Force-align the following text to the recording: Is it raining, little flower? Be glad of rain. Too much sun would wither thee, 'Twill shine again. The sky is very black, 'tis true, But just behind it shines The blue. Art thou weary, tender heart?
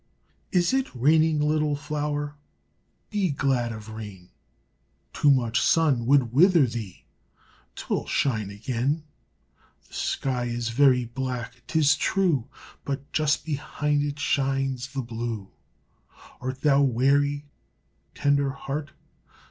Is 0.51 0.73
it 0.73 0.89
raining, 0.95 1.39
little 1.39 1.75
flower? 1.75 2.33
Be 3.11 3.29
glad 3.29 3.71
of 3.71 3.89
rain. 3.91 4.29
Too 5.13 5.29
much 5.29 5.61
sun 5.61 6.07
would 6.07 6.33
wither 6.33 6.65
thee, 6.65 7.05
'Twill 7.75 8.07
shine 8.07 8.49
again. 8.49 9.03
The 9.87 9.93
sky 9.93 10.45
is 10.45 10.69
very 10.69 11.05
black, 11.05 11.61
'tis 11.67 11.95
true, 11.95 12.47
But 12.83 13.13
just 13.13 13.45
behind 13.45 14.01
it 14.01 14.17
shines 14.17 14.87
The 14.91 15.03
blue. 15.03 15.51
Art 16.41 16.61
thou 16.61 16.81
weary, 16.81 17.45
tender 18.15 18.49
heart? 18.49 18.93